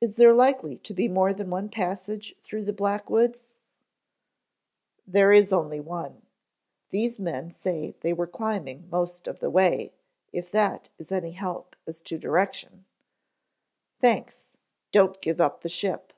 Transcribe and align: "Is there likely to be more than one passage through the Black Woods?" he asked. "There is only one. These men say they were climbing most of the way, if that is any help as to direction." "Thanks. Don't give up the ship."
"Is 0.00 0.14
there 0.14 0.32
likely 0.32 0.76
to 0.78 0.94
be 0.94 1.08
more 1.08 1.34
than 1.34 1.50
one 1.50 1.68
passage 1.68 2.36
through 2.44 2.64
the 2.64 2.72
Black 2.72 3.10
Woods?" 3.10 3.40
he 3.40 3.46
asked. 5.08 5.12
"There 5.12 5.32
is 5.32 5.52
only 5.52 5.80
one. 5.80 6.24
These 6.90 7.18
men 7.18 7.50
say 7.50 7.96
they 7.98 8.12
were 8.12 8.28
climbing 8.28 8.88
most 8.92 9.26
of 9.26 9.40
the 9.40 9.50
way, 9.50 9.92
if 10.32 10.52
that 10.52 10.88
is 10.98 11.10
any 11.10 11.32
help 11.32 11.74
as 11.84 12.00
to 12.02 12.16
direction." 12.16 12.84
"Thanks. 14.00 14.52
Don't 14.92 15.20
give 15.20 15.40
up 15.40 15.62
the 15.62 15.68
ship." 15.68 16.12